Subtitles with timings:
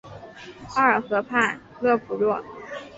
[0.75, 2.43] 奥尔河畔勒普若。